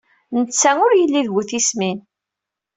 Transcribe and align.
Netta 0.37 0.71
ur 0.85 0.91
yelli 0.95 1.21
d 1.25 1.27
bu 1.33 1.41
tismin. 1.49 1.99